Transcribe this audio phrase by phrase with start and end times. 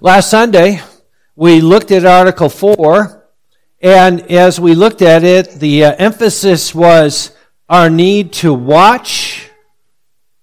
[0.00, 0.80] Last Sunday,
[1.34, 3.28] we looked at Article 4,
[3.80, 7.32] and as we looked at it, the uh, emphasis was
[7.68, 9.50] our need to watch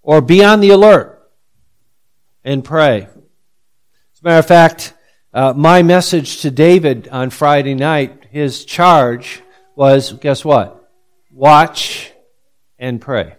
[0.01, 1.31] or be on the alert
[2.43, 3.03] and pray.
[3.03, 4.93] As a matter of fact,
[5.33, 9.41] uh, my message to David on Friday night, his charge
[9.73, 10.91] was guess what?
[11.31, 12.11] Watch
[12.77, 13.37] and pray.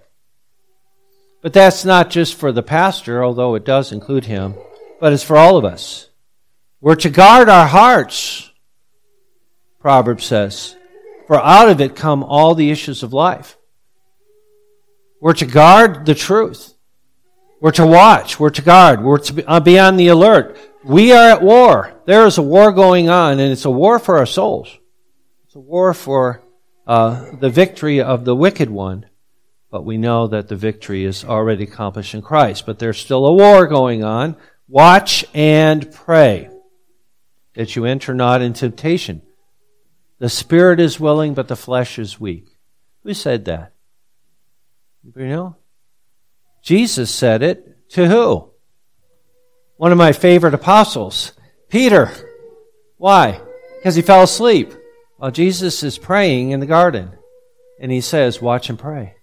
[1.43, 4.55] But that's not just for the pastor, although it does include him,
[4.99, 6.06] but it's for all of us.
[6.87, 8.49] We're to guard our hearts,
[9.81, 10.77] Proverbs says,
[11.27, 13.59] for out of it come all the issues of life.
[15.21, 16.75] We're to guard the truth.
[17.61, 18.39] We're to watch.
[18.39, 19.03] We're to guard.
[19.03, 20.57] We're to uh, be on the alert.
[20.85, 21.93] We are at war.
[22.05, 24.69] There is a war going on, and it's a war for our souls.
[25.47, 26.41] It's a war for
[26.87, 29.07] uh, the victory of the wicked one.
[29.73, 32.65] But we know that the victory is already accomplished in Christ.
[32.65, 34.37] But there's still a war going on.
[34.69, 36.51] Watch and pray
[37.57, 39.23] that you enter not in temptation.
[40.19, 42.49] The spirit is willing, but the flesh is weak.
[43.03, 43.73] Who said that?
[45.17, 45.57] You know?
[46.63, 48.51] Jesus said it to who?
[49.77, 51.33] One of my favorite apostles,
[51.69, 52.11] Peter.
[52.97, 53.41] Why?
[53.79, 54.73] Because he fell asleep
[55.17, 57.13] while Jesus is praying in the garden.
[57.79, 59.15] And he says, Watch and pray.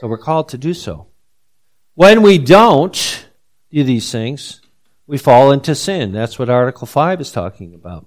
[0.00, 1.08] So we're called to do so.
[1.94, 3.26] When we don't
[3.72, 4.60] do these things,
[5.08, 6.12] we fall into sin.
[6.12, 8.06] That's what Article 5 is talking about.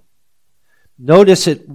[0.98, 1.68] Notice it.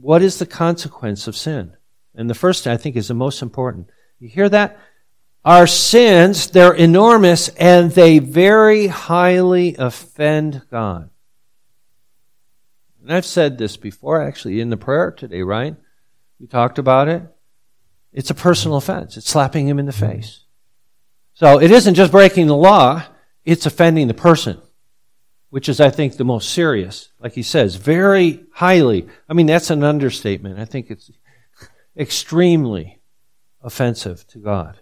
[0.00, 1.76] What is the consequence of sin?
[2.14, 3.90] And the first, I think, is the most important.
[4.20, 4.78] You hear that?
[5.44, 11.10] Our sins, they're enormous and they very highly offend God.
[13.02, 15.74] And I've said this before, actually, in the prayer today, right?
[16.38, 17.22] We talked about it.
[18.12, 19.16] It's a personal offense.
[19.16, 20.44] It's slapping him in the face.
[21.34, 23.04] So it isn't just breaking the law
[23.44, 24.60] it's offending the person,
[25.50, 27.08] which is, I think, the most serious.
[27.18, 29.08] Like he says, very highly.
[29.28, 30.58] I mean, that's an understatement.
[30.58, 31.10] I think it's
[31.96, 33.00] extremely
[33.62, 34.78] offensive to God.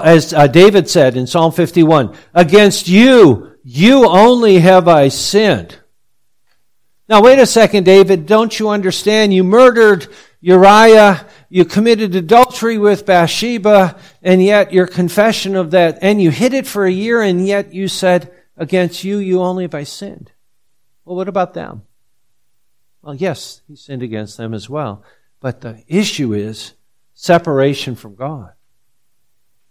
[0.00, 5.78] As uh, David said in Psalm 51, against you, you only have I sinned.
[7.08, 8.26] Now, wait a second, David.
[8.26, 9.34] Don't you understand?
[9.34, 10.08] You murdered
[10.40, 16.54] Uriah you committed adultery with Bathsheba, and yet your confession of that, and you hid
[16.54, 20.32] it for a year, and yet you said, Against you, you only have I sinned.
[21.04, 21.82] Well, what about them?
[23.02, 25.04] Well, yes, he sinned against them as well.
[25.40, 26.72] But the issue is
[27.12, 28.52] separation from God.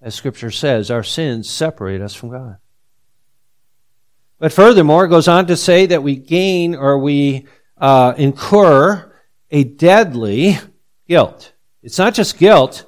[0.03, 2.57] As Scripture says, our sins separate us from God.
[4.37, 9.15] But furthermore, it goes on to say that we gain or we uh, incur
[9.49, 10.59] a deadly
[11.07, 11.53] guilt.
[11.83, 12.85] It's not just guilt,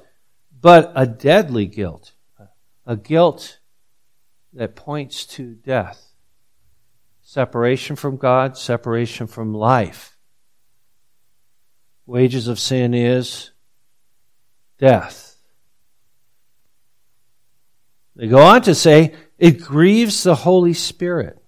[0.60, 2.12] but a deadly guilt.
[2.86, 3.58] A guilt
[4.52, 6.12] that points to death.
[7.22, 10.16] Separation from God, separation from life.
[12.06, 13.50] Wages of sin is
[14.78, 15.36] death.
[18.14, 21.42] They go on to say, it grieves the Holy Spirit.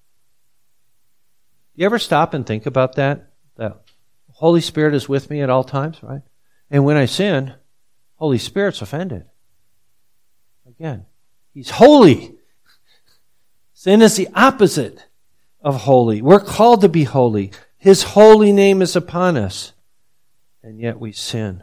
[1.76, 3.30] You ever stop and think about that?
[3.56, 3.76] The
[4.32, 6.22] Holy Spirit is with me at all times, right?
[6.70, 7.54] And when I sin,
[8.16, 9.24] Holy Spirit's offended.
[10.66, 11.06] Again,
[11.54, 12.34] He's holy.
[13.72, 15.06] Sin is the opposite
[15.62, 16.20] of holy.
[16.20, 17.50] We're called to be holy.
[17.78, 19.72] His holy name is upon us.
[20.62, 21.62] And yet we sin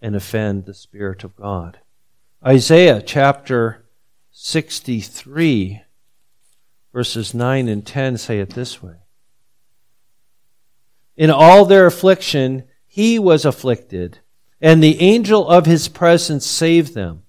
[0.00, 1.80] and offend the Spirit of God.
[2.46, 3.84] Isaiah chapter
[4.30, 5.82] 63,
[6.92, 8.94] verses 9 and 10 say it this way
[11.16, 14.18] In all their affliction, he was afflicted,
[14.60, 17.22] and the angel of his presence saved them.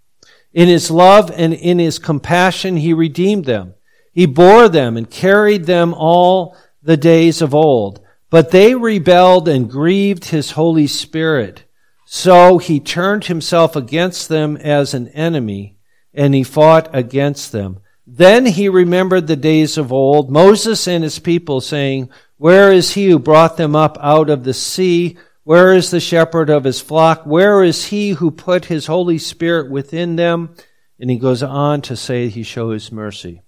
[0.53, 3.75] In his love and in his compassion, he redeemed them.
[4.11, 8.01] He bore them and carried them all the days of old.
[8.31, 11.63] But they rebelled and grieved his Holy Spirit.
[12.05, 15.77] So he turned himself against them as an enemy,
[16.11, 17.81] and he fought against them.
[18.07, 23.09] Then he remembered the days of old, Moses and his people, saying, Where is he
[23.09, 25.19] who brought them up out of the sea?
[25.43, 27.25] Where is the shepherd of his flock?
[27.25, 30.53] Where is he who put his Holy Spirit within them?
[30.99, 33.41] And he goes on to say he shows mercy.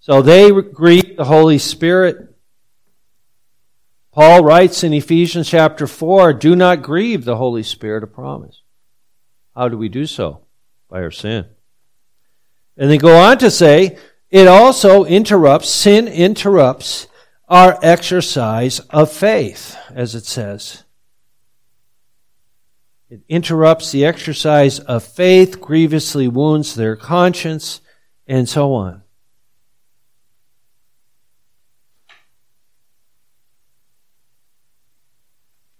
[0.00, 2.34] So they grieve the Holy Spirit.
[4.12, 8.62] Paul writes in Ephesians chapter 4 do not grieve the Holy Spirit of promise.
[9.54, 10.46] How do we do so?
[10.88, 11.46] By our sin.
[12.76, 13.98] And they go on to say
[14.30, 17.06] it also interrupts, sin interrupts
[17.48, 20.84] our exercise of faith, as it says.
[23.10, 27.80] It interrupts the exercise of faith, grievously wounds their conscience,
[28.26, 29.02] and so on.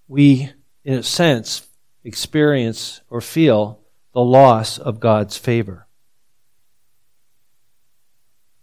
[0.08, 0.50] We,
[0.84, 1.66] in a sense,
[2.02, 3.80] experience or feel
[4.14, 5.86] the loss of God's favor.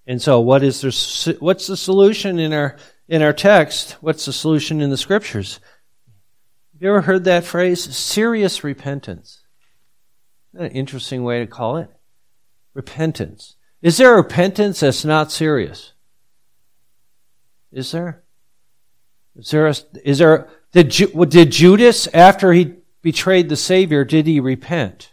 [0.07, 3.93] And so, what is the, what's the solution in our in our text?
[4.01, 5.59] What's the solution in the scriptures?
[6.73, 7.83] Have you ever heard that phrase?
[7.95, 9.43] Serious repentance.
[10.53, 11.89] An interesting way to call it.
[12.73, 13.55] Repentance.
[13.81, 15.93] Is there repentance that's not serious?
[17.71, 18.23] Is there?
[19.35, 20.89] Is there a, is there, did,
[21.29, 25.11] did Judas, after he betrayed the Savior, did he repent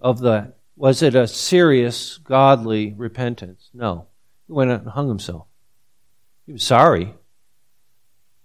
[0.00, 0.58] of that?
[0.76, 3.70] Was it a serious, godly repentance?
[3.72, 4.08] No.
[4.46, 5.46] He went out and hung himself.
[6.46, 7.14] He was sorry,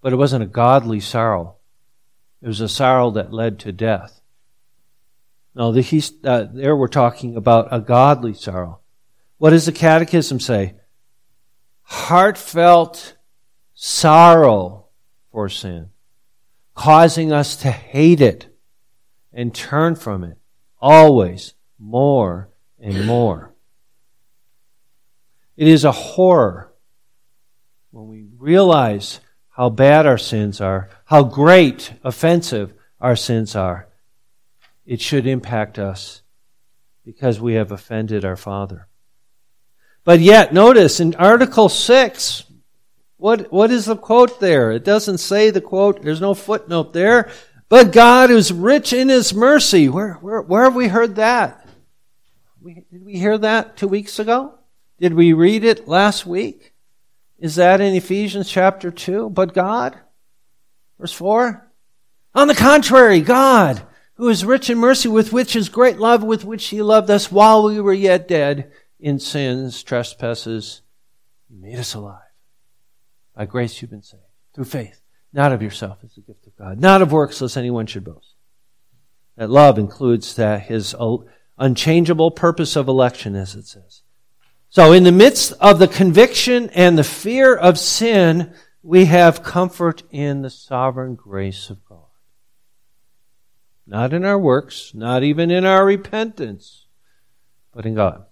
[0.01, 1.55] but it wasn't a godly sorrow.
[2.41, 4.21] It was a sorrow that led to death.
[5.53, 8.79] No, the, uh, there we're talking about a godly sorrow.
[9.37, 10.75] What does the Catechism say?
[11.81, 13.17] Heartfelt
[13.73, 14.85] sorrow
[15.31, 15.89] for sin,
[16.75, 18.55] causing us to hate it
[19.33, 20.37] and turn from it
[20.79, 22.49] always more
[22.79, 23.53] and more.
[25.57, 26.68] It is a horror
[27.91, 29.19] when we realize
[29.49, 33.87] how bad our sins are, how great, offensive our sins are.
[34.85, 36.21] It should impact us
[37.05, 38.87] because we have offended our Father.
[40.03, 42.43] But yet, notice in Article 6,
[43.17, 44.71] what, what is the quote there?
[44.71, 47.29] It doesn't say the quote, there's no footnote there.
[47.67, 49.89] But God is rich in His mercy.
[49.89, 51.67] Where, where, where have we heard that?
[52.61, 54.55] We, did we hear that two weeks ago?
[54.99, 56.73] Did we read it last week?
[57.39, 59.29] Is that in Ephesians chapter 2?
[59.29, 59.97] But God?
[60.99, 61.65] Verse 4?
[62.35, 63.81] On the contrary, God,
[64.15, 67.31] who is rich in mercy, with which is great love, with which He loved us
[67.31, 70.81] while we were yet dead in sins, trespasses,
[71.49, 72.19] made us alive.
[73.35, 75.01] By grace you've been saved, through faith,
[75.31, 78.35] not of yourself, as a gift of God, not of works, lest anyone should boast.
[79.37, 80.93] That love includes that His
[81.57, 84.03] unchangeable purpose of election, as it says.
[84.69, 90.03] So in the midst of the conviction and the fear of sin, we have comfort
[90.11, 91.97] in the sovereign grace of God.
[93.87, 96.85] Not in our works, not even in our repentance,
[97.73, 98.25] but in God.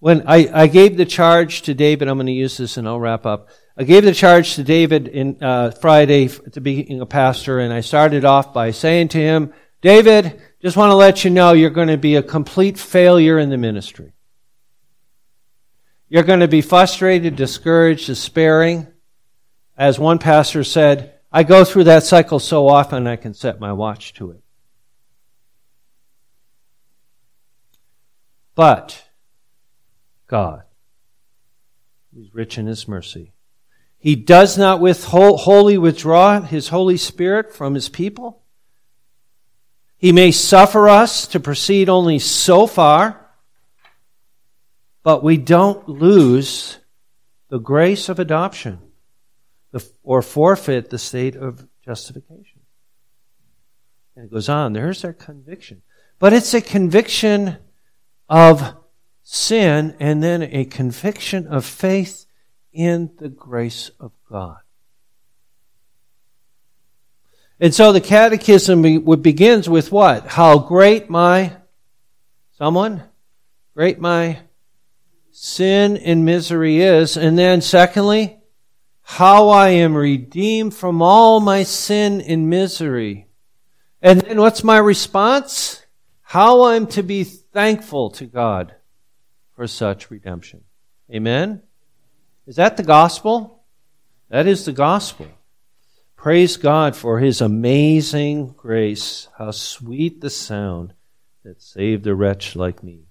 [0.00, 2.98] When I, I gave the charge to David, I'm going to use this and I'll
[2.98, 3.50] wrap up.
[3.76, 7.82] I gave the charge to David in uh, Friday to being a pastor, and I
[7.82, 9.52] started off by saying to him,
[9.82, 13.48] David, just want to let you know you're going to be a complete failure in
[13.48, 14.12] the ministry.
[16.08, 18.86] You're going to be frustrated, discouraged, despairing.
[19.78, 23.72] As one pastor said, I go through that cycle so often I can set my
[23.72, 24.42] watch to it.
[28.54, 29.08] But
[30.26, 30.64] God,
[32.14, 33.32] who's rich in his mercy,
[33.96, 38.39] he does not withhold, wholly withdraw his Holy Spirit from his people.
[40.00, 43.30] He may suffer us to proceed only so far,
[45.02, 46.78] but we don't lose
[47.50, 48.78] the grace of adoption
[50.02, 52.60] or forfeit the state of justification.
[54.16, 54.72] And it goes on.
[54.72, 55.82] There's our conviction.
[56.18, 57.58] But it's a conviction
[58.26, 58.76] of
[59.22, 62.24] sin and then a conviction of faith
[62.72, 64.60] in the grace of God.
[67.60, 68.82] And so the catechism
[69.20, 70.26] begins with what?
[70.26, 71.52] How great my,
[72.56, 73.02] someone?
[73.74, 74.40] Great my
[75.30, 77.16] sin and misery is.
[77.16, 78.38] And then secondly,
[79.02, 83.26] how I am redeemed from all my sin and misery.
[84.00, 85.84] And then what's my response?
[86.22, 88.74] How I'm to be thankful to God
[89.54, 90.62] for such redemption.
[91.12, 91.62] Amen?
[92.46, 93.64] Is that the gospel?
[94.30, 95.26] That is the gospel.
[96.20, 99.28] Praise God for his amazing grace.
[99.38, 100.92] How sweet the sound
[101.44, 103.06] that saved a wretch like me.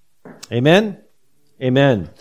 [0.51, 1.01] Amen?
[1.59, 2.11] Amen.